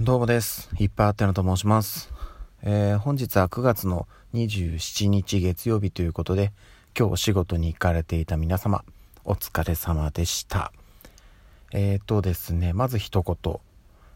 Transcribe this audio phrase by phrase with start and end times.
[0.00, 0.68] どうもです。
[0.80, 2.12] いっぱいあってのと申します。
[2.64, 6.50] えー、本日は9月の27日月曜日ということで、
[6.98, 8.82] 今日お仕事に行かれていた皆様、
[9.24, 10.72] お疲れ様でした。
[11.72, 13.60] えーとですね、まず一言、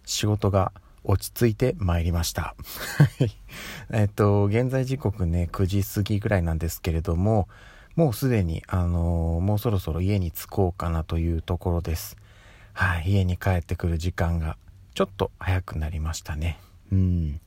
[0.05, 0.73] 仕事が
[1.05, 2.57] 落ち着いてまいりました。
[3.93, 7.47] えっと、現在時刻ね、9時過ぎぐらいなんですけれども、
[7.95, 12.17] もうすでに、あのー、もうそろそろ家に着こうかなというところです。
[12.73, 14.57] はい、家に帰ってくる時間が
[14.99, 16.59] ちょっと早くなりましたね。
[16.91, 17.41] うん。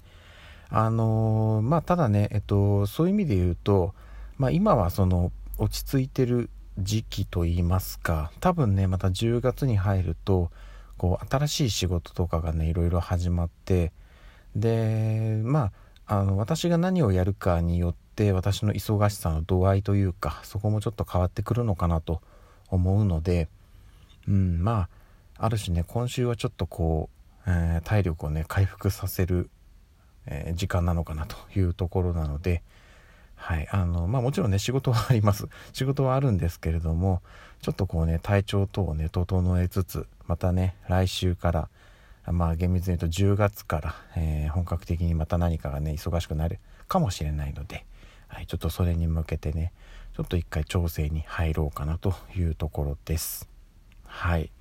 [0.70, 3.94] あのー、まあ、ただね、えっと、そういう意味で言うと、
[4.38, 10.50] まあ、今はその、落ち着いてる時期と言いますか、多分ね、また10月に入ると、
[10.98, 13.92] こう、新しい仕事とかがね、いろいろ始まって、
[14.56, 15.73] で、ま
[16.08, 22.22] あ、あの、私が何をやるかによって、私の忙しさの度合いというか、そこもちょっと変わってくるのかなと
[22.70, 23.50] 思うので、
[24.26, 24.88] うん、ま
[25.38, 29.50] あ、ある種ね、今週はちょっとこう、えー、体力をね回復させる、
[30.26, 32.64] えー、時間なのかなというところなので、
[33.36, 35.47] はいあのまあ、もちろんね仕事はあります。
[35.73, 37.22] 仕事はあるんですけれども
[37.62, 41.69] ちょっとこうね体調等をね整えつつまたね来週から
[42.31, 47.86] まあ厳密に言うと10月から、えー、本格的にまた何かがね忙しくなるかもしれないので、
[48.28, 49.73] はい、ちょっとそれに向けてね
[50.16, 53.50] ちょっと一回調整に入ろうかなというところです。
[54.06, 54.52] はい。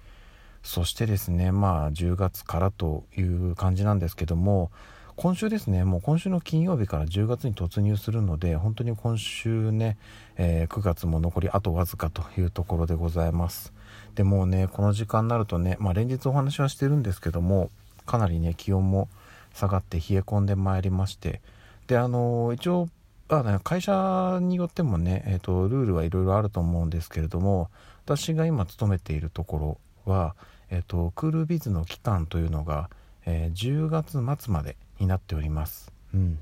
[0.63, 4.71] そしてですねまあ10月からという感じなんですけども
[5.17, 9.99] 今週ですねもう今週の金曜日から10月に突入するので本当に今週ね、
[10.39, 13.75] えー、9月も残りあとわずかというところでございます。
[14.15, 17.71] でもうねこの時間になるとね、まあ、連日お話はしてるんですけども
[18.07, 19.11] かなりね気温も
[19.53, 21.43] 下がって冷え込んでまいりまして
[21.87, 22.89] であのー、一応
[23.29, 27.69] あ会社によってもね、えーとルールはいろいろあると思うんですけれども
[28.07, 29.79] 私が今勤めているところ
[30.11, 30.37] は、
[30.71, 32.91] えっと、クールビズの期間というのが、
[33.27, 35.93] えー、10月末までになっております。
[36.15, 36.39] うん。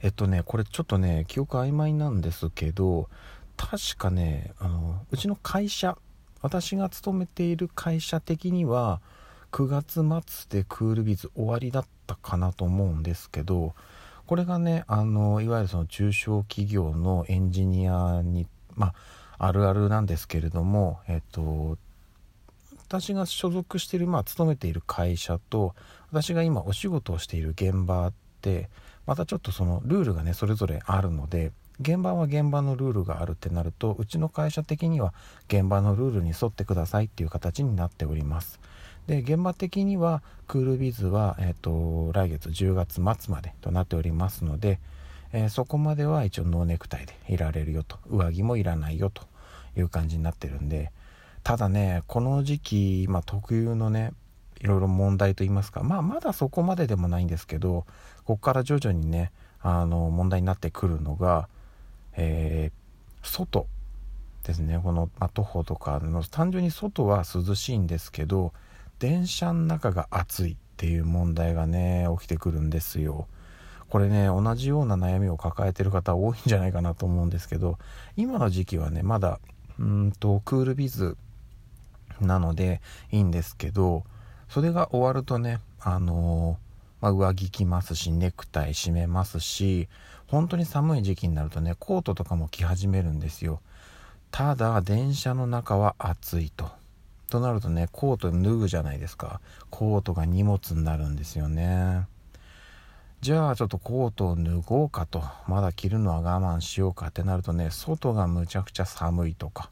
[0.00, 3.08] えっとね、これちょっとね、記憶曖昧なんですけど、
[3.56, 5.96] 確かね、あの、うちの会社、
[6.40, 9.00] 私が勤めている会社的には、
[9.52, 10.00] 9月
[10.48, 13.74] 末でクールビズ終わりだったかなと思うんですけど、
[14.26, 21.76] これがね、あの、いわゆるその中小企業のエンジニアに、まあ、あるあるなんですけれども、えっと、
[22.92, 25.74] 私が所属している、まあ、勤めている会社と
[26.10, 28.68] 私が今お仕事をしている現場って
[29.06, 35.14] またちょっとそのルールがねそれぞれあるので現場は現場のルールがあるってなるとうちの会社的には
[35.48, 38.60] 現場のルールに沿ってくださいっていう形になっております。
[39.06, 44.80] で現場的にはクールビズは、えーと、来月10月末までとなっておりますので、
[45.32, 49.22] えー、そこまでは一応ノーネクタイでいられるよと上着もいらないよと
[49.76, 50.92] いう感じになってるんで
[51.42, 54.12] ただねこの時期、まあ、特有のね
[54.60, 57.84] いろいろ問題といいますかまあまだそこまででもないんですけど
[58.24, 61.48] ここから徐々にねあの問題になってくるのが、
[62.16, 63.66] えー、外
[64.44, 68.52] ですねこの、まあ、徒歩とかの単純に外は涼しいんですけど
[68.98, 73.26] 電車の中が暑いっていう問題がね起きてくるんですよ。
[73.88, 77.78] これね同じような悩みを抱えてる方多いんじゃないかなと思うんですけど
[78.16, 79.38] 今の時期はねまだ
[79.78, 81.18] うんとクールビズ
[82.24, 84.04] なのでいいんですけど
[84.48, 86.58] それが終わるとねあの
[87.02, 89.88] まあ、上着着ますしネクタイ締めますし
[90.28, 93.60] 本当に寒い時期になるとねコートとかも着始めるんですよ。
[94.30, 96.70] ただ電車の中は暑いと。
[97.28, 99.42] となるとねコート脱ぐじゃないですか。
[99.68, 102.06] コートが荷物になるんですよね。
[103.20, 105.22] じゃあちょっとコートを脱ごうかと。
[105.48, 109.70] まだ着るのは我慢しようかってなるとね外がむちゃくちゃ寒いとか。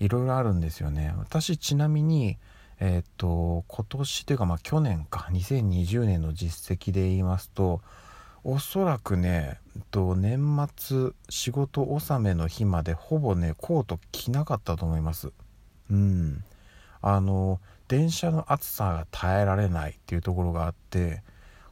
[0.00, 1.14] いろいろあるんですよね。
[1.18, 2.38] 私ちなみに
[2.80, 5.28] えっ、と今年というかまあ去年か。
[5.30, 7.82] 2020年の実績で言いますと
[8.42, 15.30] おそらくね、えっと、年末仕事納めの日までほぼねコート着なかったと思います。
[15.90, 16.42] うん。
[17.02, 21.22] あの電車の暑さが耐えられないっていうところがあって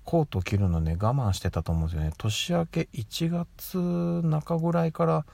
[0.05, 2.13] コート着るのね我慢してたと思うんですよね。
[2.19, 3.79] 年明け1月
[4.23, 5.25] 中ぐらいから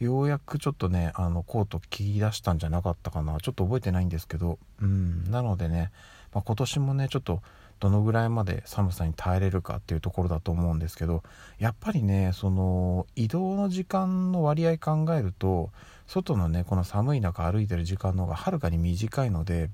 [0.00, 3.38] ようやくちょっとねあのコート切り出したんじゃなかったかな。
[3.40, 4.58] ちょっと覚えてないんですけど。
[4.80, 5.92] うんなのでね、
[6.32, 7.42] まあ、今年もねちょっと
[7.80, 11.22] どのぐらいまで寒さに耐えれるかっていうところだと思うんですけど
[11.58, 15.70] やっぱりねその移動の時間の割合考えると
[16.06, 19.68] 外のねこの寒い中歩いてる時間の方がはるかに短いのでっ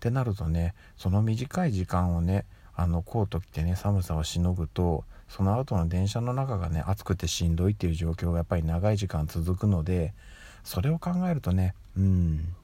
[0.00, 2.46] てなるとねその短い時間をね
[2.76, 10.12] あのコート着てね寒さをしのぐとその後の電車の中がね暑くてしんどいっていう状況がやっぱり長い時間続くので
[10.64, 12.54] それを考えるとねうん。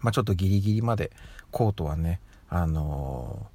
[0.00, 1.10] まあちょっとギリギリまで
[1.50, 3.46] コートはねあの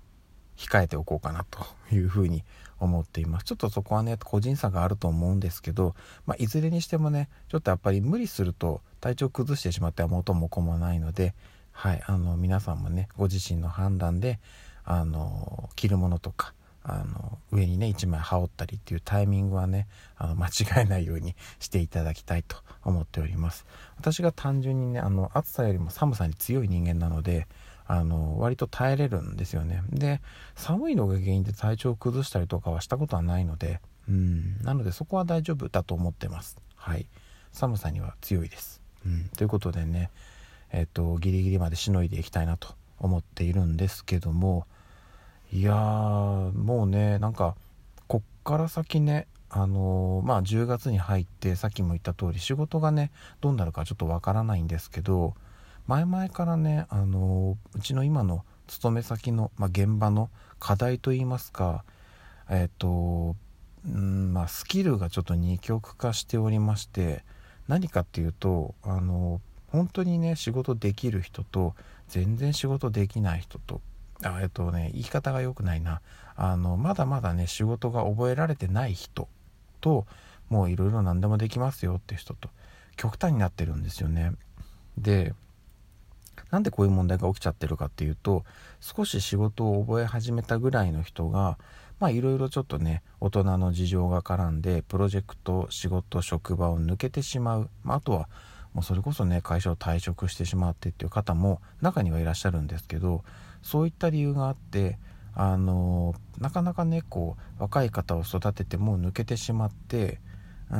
[0.55, 2.43] 控えておこうかなというふうに
[2.79, 3.45] 思っています。
[3.45, 11.35] ちょっとそこはね個人差があると思うんですけど、まあ、いずれにしてもねちょっとやっぱり無理すると体調崩してしまっては元も子もないので、
[11.71, 14.39] はい、あの皆さんもねご自身の判断で
[14.89, 23.65] あの着るものとかあの上にね1枚羽織ったりっていうタイミングはねあの 間違えないようにしていただきたいと思っております。
[23.97, 27.47] 私が単純にねあの暑さよりも寒さに強い人間なので
[27.85, 29.83] あの割と耐えれるんですよね。
[29.89, 30.21] で
[30.55, 36.57] 寒いのが原因で体調を崩したりとかはしたことはないのでうんなのでそこは大丈夫だと思ってます。
[36.75, 37.07] はい。
[37.51, 40.11] 寒さには強いです、うん、ということでね
[40.71, 44.67] えっ、とギリギリまでしのいでいきたいなと思っているんですけども
[45.51, 47.55] いやーもうねなんか
[48.07, 55.35] こっから先ねあのー、まあ10月に入ってさっきも言った通り仕事がねどうなるかちょっとわからないんですけど
[55.87, 60.29] 前々からね、あのうちの今の勤め先の、まあ、現場の
[60.59, 61.85] 課題といいますか
[62.49, 63.37] えっ、と
[63.85, 67.23] うんまあ、スキルがちょっと二極化しておりまして
[67.69, 71.73] 何かっていうとあの本当にね仕事できる人と
[72.09, 73.79] 全然仕事できない人と
[74.23, 76.01] あえっとね言い方が良くないな。
[76.35, 79.27] あのまだまだね仕事が覚えられてない人
[79.81, 80.05] と
[80.49, 82.49] もういろいろ何でもできますよって人と
[82.95, 84.33] 極端になってるんですよね。
[84.97, 85.33] で
[86.51, 88.45] なんでこういう問題が起きちゃってるかっていうと
[88.79, 91.57] 少し仕事を覚え始めたぐらいの人が
[91.99, 98.29] まあいろいろちょっとね大人の事情が絡んでプロジェクト仕事職場を抜けてしまう、まあ、あとは
[98.73, 103.23] もうそれこそね会社を退職してしまってっていう方も中にはいらっしゃるんですけど
[103.61, 104.97] そういった理由があって
[105.33, 110.19] あのなかなかねこう若い方を育てても抜けてしまって
[110.71, 110.77] うー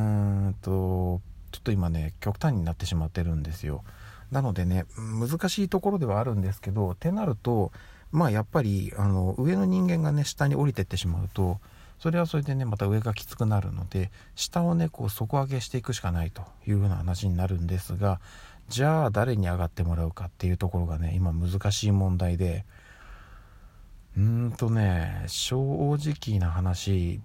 [0.49, 1.21] んと
[1.51, 3.83] ちょっと今ね極端になってしまってるんですよ。
[4.31, 7.71] なのでね難しいところではあるんですけどってなると
[8.11, 11.59] まあやっぱりあの上の人間がね下に降りてってしまうと
[11.99, 18.19] それはそれでねまた上がきつくなるので下をねこう底上げしていくしかないというふうな話になるんですが
[18.69, 22.65] じゃあ誰に上がってもらうかっていうところがね今難しい問題で
[24.15, 25.57] うーんとね正
[25.95, 27.21] 直な話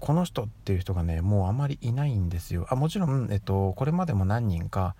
[0.00, 2.66] この人っていう人がねもうあまりいないんですよ。
[2.70, 4.94] あもちろん、えっと、これまでも何人か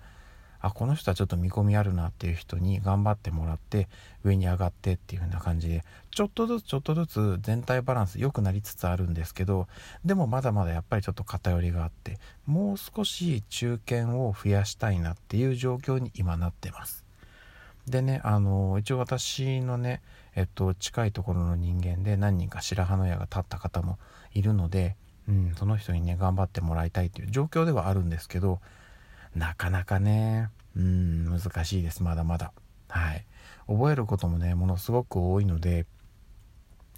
[0.61, 3.87] あこの人はちょっと見込みあるなっていう人に頑張ってもらって
[4.23, 9.67] 上に上がってっていう風な感じでちょっとずつちょっとずつ全体バランス良くなりつつあるんですけど
[10.03, 17.05] でもまだまだやっぱりちょっと偏りがあってもう少し中堅を増やしたいなっていう状況に今なってます。
[17.87, 20.01] でねあの一応私のね
[20.35, 23.97] えっと近いところの人間で何人か白羽の矢が立った方も
[24.33, 24.95] いるので
[25.29, 28.59] うん、その人にね頑張ってもらいたいという状況ではあるんですけど
[29.35, 32.51] なかなかね、うん、難しいです、まだまだ。
[32.87, 33.25] はい。
[33.67, 35.85] 覚えることもね、ものすごく多いので、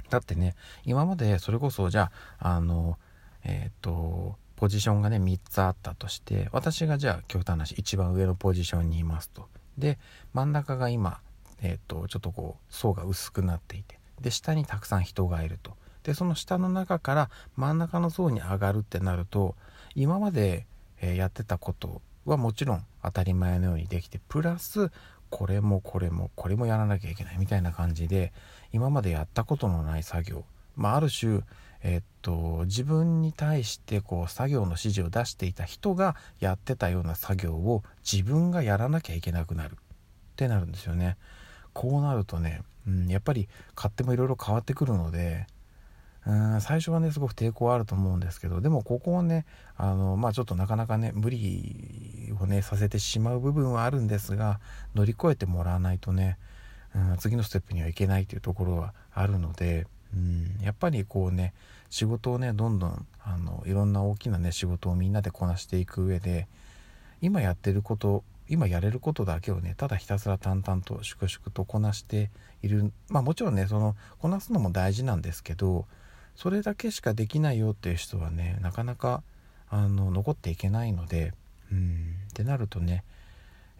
[0.09, 0.55] だってね、
[0.85, 2.97] 今までそれこそ、じゃあ、あの、
[3.43, 9.47] えっ、ー、と、ポジションがね、3つあったとして、私がじゃあ、極端な話、一番上のポジションにいますと。
[9.77, 9.99] で、
[10.33, 11.19] 真ん中が今、
[11.61, 15.75] えっ、ー、と、ちょっとこう、層が薄くなっていて、で、下にたくさん人がいると。
[16.03, 19.55] で、その下の中から真ん中の層に上がるってなると、
[19.95, 20.67] 今まで、
[21.01, 24.91] えやってたことはもちろん当たり前のようにできてプラス
[25.29, 28.33] これもこれもこれもやらなきゃいけないみたいな感じで
[28.73, 30.43] 今までやったことのない作業
[30.75, 31.41] まあある種
[31.83, 39.75] えっと自分に対してこう作業の指示を出していた人がやってたような作業を自分がやらなきゃいけなくなるっ
[40.35, 41.17] てなるんですよね。
[41.73, 45.47] こうなるとね、うん、やっぱり勝手もいろいろ変わってくるので
[46.27, 54.59] うん最初はねすごく抵抗あると思うんですけどでもここをねあのまあちょっとなかなかね無理をねさせてしまう部分はあるんですが
[54.93, 56.37] 乗り越えてもらわないとね、
[56.95, 61.53] うん、次のステップにはいけないというところはあるので、うん、やっぱりこうね
[61.89, 66.47] 仕事をねどんどんあのいろんな大きなね仕事をみんなでこなしていく上で
[67.21, 72.29] 今やってること今やれることだけをねただひたすら淡々と粛々とこなして
[72.61, 72.91] いる。
[73.09, 75.85] まあもちろんねそのこなすのも大事なんですけど
[76.35, 79.23] それだけしかできないよっていう人はねなかなか
[79.69, 81.33] あの残っていけないので
[81.71, 83.03] うんってなるとね、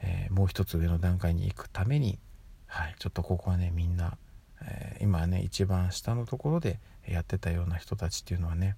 [0.02, 2.20] えー、もう一つ上の段階に行くために、
[2.68, 4.18] はい、ちょっとここはねみんな、
[4.64, 8.76] えー、今ね一番下のところでやってたような人たちっていうのはね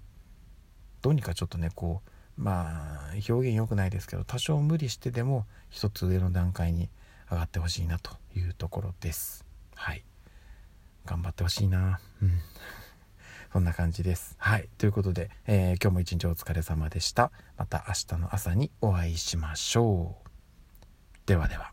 [1.01, 6.89] どうにかちょっとねこうまあ表現良くないですけど多少無理してでも一つ上の段階に
[7.30, 9.46] 上がってほしいなというところです。
[9.75, 10.03] はい
[11.06, 12.00] 頑張ってほしいな。
[12.22, 12.39] うん
[13.53, 14.36] そんな感じです。
[14.39, 14.67] はい。
[14.79, 17.31] ということで、えー、今日も一日お疲れ様でした。
[17.55, 20.29] また明日の朝にお会いしましょう。
[21.27, 21.73] ではでは。